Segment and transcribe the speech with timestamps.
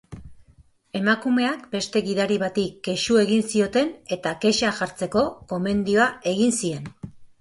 [0.99, 6.91] Emakumeak beste gidari bati kexu egin zioten eta kexa jartzeko gomendioa egin zien.